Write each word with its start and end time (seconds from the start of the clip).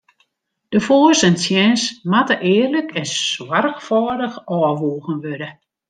De 0.73 0.79
foars 0.87 1.21
en 1.27 1.35
tsjins 1.37 1.83
moatte 2.11 2.35
earlik 2.55 2.89
en 2.99 3.07
soarchfâldich 3.35 4.37
ôfwoegen 4.57 5.17
wurde. 5.23 5.49